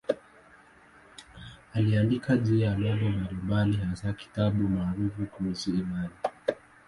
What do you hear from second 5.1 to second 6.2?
kuhusu imani.